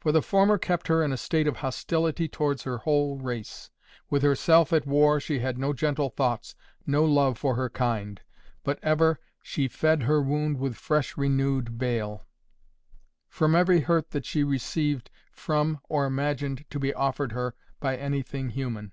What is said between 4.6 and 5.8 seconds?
at war she had no